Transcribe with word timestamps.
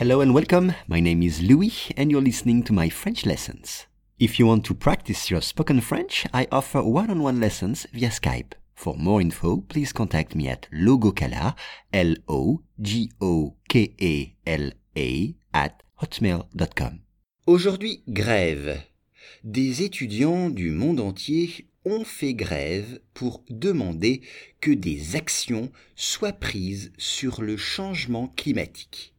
Hello 0.00 0.22
and 0.22 0.32
welcome. 0.32 0.72
My 0.88 0.98
name 0.98 1.22
is 1.22 1.42
Louis 1.42 1.92
and 1.94 2.10
you're 2.10 2.22
listening 2.22 2.62
to 2.62 2.72
my 2.72 2.88
French 2.88 3.26
lessons. 3.26 3.86
If 4.18 4.38
you 4.38 4.46
want 4.46 4.64
to 4.64 4.74
practice 4.74 5.30
your 5.30 5.42
spoken 5.42 5.82
French, 5.82 6.26
I 6.32 6.46
offer 6.50 6.82
one-on-one 6.82 7.38
lessons 7.38 7.86
via 7.92 8.08
Skype. 8.08 8.54
For 8.74 8.96
more 8.96 9.20
info, 9.20 9.58
please 9.58 9.92
contact 9.92 10.34
me 10.34 10.48
at 10.48 10.68
logokala, 10.72 11.54
L-O-G-O-K-E-L-A, 11.92 12.54
at 15.52 15.82
hotmail.com. 16.00 17.00
Aujourd'hui, 17.46 18.02
grève. 18.08 18.80
Des 19.44 19.82
étudiants 19.82 20.48
du 20.48 20.70
monde 20.70 21.00
entier 21.00 21.66
ont 21.84 22.04
fait 22.04 22.32
grève 22.32 23.00
pour 23.12 23.44
demander 23.50 24.22
que 24.62 24.70
des 24.70 25.16
actions 25.16 25.70
soient 25.94 26.32
prises 26.32 26.90
sur 26.96 27.42
le 27.42 27.58
changement 27.58 28.28
climatique. 28.34 29.12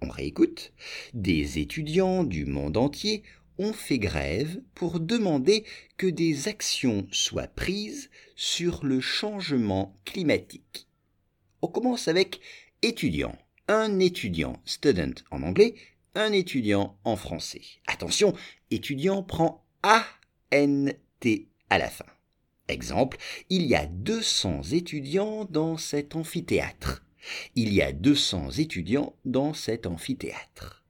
On 0.00 0.08
réécoute. 0.08 0.72
Des 1.14 1.58
étudiants 1.58 2.24
du 2.24 2.44
monde 2.44 2.76
entier 2.76 3.22
ont 3.58 3.72
fait 3.72 3.98
grève 3.98 4.60
pour 4.74 5.00
demander 5.00 5.64
que 5.96 6.06
des 6.06 6.48
actions 6.48 7.06
soient 7.10 7.48
prises 7.48 8.10
sur 8.36 8.84
le 8.84 9.00
changement 9.00 9.98
climatique. 10.04 10.86
On 11.62 11.68
commence 11.68 12.08
avec 12.08 12.40
étudiant. 12.82 13.36
Un 13.66 13.98
étudiant, 13.98 14.62
student 14.64 15.22
en 15.30 15.42
anglais, 15.42 15.74
un 16.14 16.32
étudiant 16.32 16.96
en 17.04 17.16
français. 17.16 17.60
Attention, 17.86 18.32
étudiant 18.70 19.22
prend 19.22 19.66
A-N-T 19.82 21.48
à 21.68 21.78
la 21.78 21.90
fin. 21.90 22.06
Exemple, 22.68 23.18
il 23.50 23.66
y 23.66 23.74
a 23.74 23.86
200 23.86 24.62
étudiants 24.72 25.44
dans 25.46 25.76
cet 25.76 26.16
amphithéâtre. 26.16 27.02
Il 27.54 27.72
y 27.72 27.82
a 27.82 27.92
200 27.92 28.50
étudiants 28.58 29.16
dans 29.24 29.54
cet 29.54 29.86
amphithéâtre. 29.86 30.84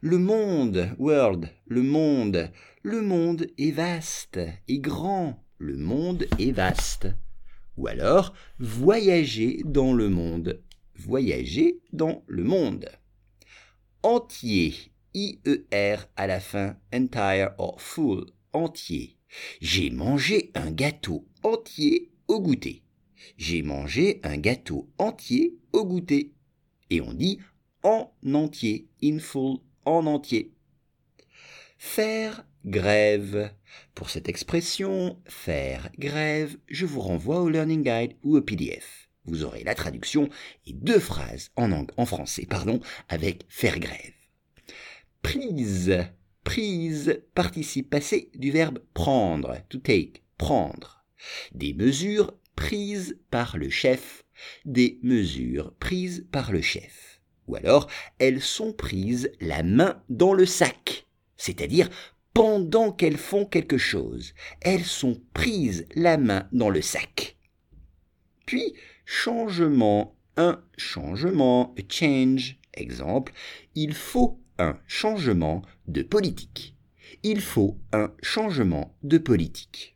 Le 0.00 0.18
monde, 0.18 0.94
world, 0.98 1.48
le 1.66 1.82
monde, 1.82 2.50
le 2.82 3.02
monde 3.02 3.46
est 3.58 3.70
vaste 3.70 4.40
et 4.68 4.78
grand, 4.78 5.44
le 5.58 5.76
monde 5.76 6.26
est 6.38 6.52
vaste. 6.52 7.08
Ou 7.76 7.86
alors, 7.86 8.34
voyager 8.58 9.60
dans 9.64 9.92
le 9.92 10.08
monde, 10.08 10.60
voyager 10.96 11.80
dans 11.92 12.22
le 12.26 12.44
monde. 12.44 12.88
Entier, 14.02 14.74
I-E-R 15.14 16.08
à 16.16 16.26
la 16.26 16.40
fin, 16.40 16.76
entire 16.92 17.50
or 17.58 17.80
full, 17.80 18.26
entier. 18.52 19.16
J'ai 19.60 19.90
mangé 19.90 20.50
un 20.54 20.70
gâteau 20.70 21.26
entier 21.42 22.10
au 22.28 22.40
goûter. 22.40 22.82
J'ai 23.36 23.62
mangé 23.62 24.20
un 24.22 24.36
gâteau 24.36 24.88
entier 24.98 25.56
au 25.72 25.84
goûter. 25.84 26.32
Et 26.90 27.00
on 27.00 27.12
dit 27.12 27.38
en 27.82 28.12
entier, 28.34 28.88
in 29.02 29.18
full, 29.18 29.58
en 29.84 30.06
entier. 30.06 30.52
Faire 31.76 32.44
grève. 32.64 33.52
Pour 33.94 34.10
cette 34.10 34.28
expression, 34.28 35.20
faire 35.26 35.90
grève, 35.98 36.56
je 36.68 36.86
vous 36.86 37.00
renvoie 37.00 37.40
au 37.40 37.48
Learning 37.48 37.82
Guide 37.82 38.16
ou 38.22 38.36
au 38.36 38.40
PDF. 38.40 39.08
Vous 39.24 39.44
aurez 39.44 39.62
la 39.62 39.74
traduction 39.74 40.28
et 40.66 40.72
deux 40.72 40.98
phrases 41.00 41.50
en, 41.56 41.86
en 41.96 42.06
français, 42.06 42.46
pardon, 42.48 42.80
avec 43.08 43.44
faire 43.48 43.78
grève. 43.78 44.14
Prise. 45.22 45.96
Prise, 46.44 47.22
participe 47.34 47.90
passé 47.90 48.30
du 48.34 48.50
verbe 48.50 48.78
prendre, 48.94 49.58
to 49.68 49.78
take, 49.78 50.22
prendre. 50.38 51.04
Des 51.52 51.74
mesures 51.74 52.32
prises 52.58 53.16
par 53.30 53.56
le 53.56 53.70
chef, 53.70 54.24
des 54.64 54.98
mesures 55.04 55.72
prises 55.78 56.26
par 56.32 56.50
le 56.50 56.60
chef. 56.60 57.20
Ou 57.46 57.54
alors, 57.54 57.88
elles 58.18 58.42
sont 58.42 58.72
prises 58.72 59.30
la 59.40 59.62
main 59.62 60.02
dans 60.08 60.34
le 60.34 60.44
sac, 60.44 61.06
c'est-à-dire 61.36 61.88
pendant 62.34 62.90
qu'elles 62.90 63.16
font 63.16 63.46
quelque 63.46 63.78
chose. 63.78 64.34
Elles 64.60 64.84
sont 64.84 65.22
prises 65.34 65.86
la 65.94 66.18
main 66.18 66.48
dans 66.50 66.68
le 66.68 66.82
sac. 66.82 67.36
Puis, 68.44 68.74
changement, 69.04 70.16
un 70.36 70.60
changement, 70.76 71.76
a 71.78 71.82
change, 71.88 72.58
exemple, 72.74 73.32
il 73.76 73.94
faut 73.94 74.40
un 74.58 74.80
changement 74.88 75.62
de 75.86 76.02
politique. 76.02 76.74
Il 77.22 77.40
faut 77.40 77.78
un 77.92 78.12
changement 78.20 78.96
de 79.04 79.18
politique. 79.18 79.94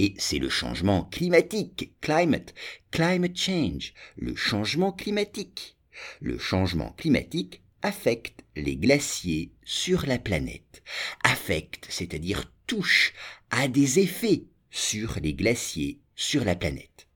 Et 0.00 0.14
c'est 0.16 0.38
le 0.38 0.48
changement 0.48 1.02
climatique, 1.02 1.92
climate, 2.00 2.54
climate 2.92 3.36
change, 3.36 3.94
le 4.16 4.36
changement 4.36 4.92
climatique. 4.92 5.76
Le 6.20 6.38
changement 6.38 6.92
climatique 6.92 7.62
affecte 7.82 8.44
les 8.54 8.76
glaciers 8.76 9.50
sur 9.64 10.06
la 10.06 10.20
planète. 10.20 10.84
Affecte, 11.24 11.86
c'est-à-dire 11.90 12.44
touche, 12.68 13.12
a 13.50 13.66
des 13.66 13.98
effets 13.98 14.44
sur 14.70 15.18
les 15.20 15.34
glaciers 15.34 15.98
sur 16.14 16.44
la 16.44 16.54
planète. 16.54 17.08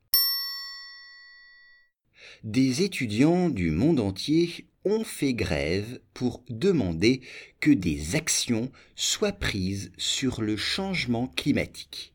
Des 2.43 2.83
étudiants 2.83 3.49
du 3.49 3.71
monde 3.71 4.01
entier 4.01 4.67
ont 4.85 5.05
fait 5.05 5.35
grève 5.35 6.01
pour 6.15 6.43
demander 6.49 7.21
que 7.61 7.71
des 7.71 8.17
actions 8.17 8.73
soient 8.97 9.31
prises 9.31 9.93
sur 9.97 10.43
le 10.43 10.57
changement 10.57 11.29
climatique. 11.29 12.12